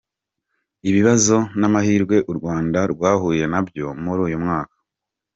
Ibibazo 0.89 1.35
n’amahirwe 1.59 2.15
u 2.31 2.33
Rwanda 2.37 2.79
rwahuye 2.93 3.43
na 3.51 3.61
byo 3.67 3.87
muri 4.03 4.19
uyu 4.27 4.37
mwaka. 4.43 4.75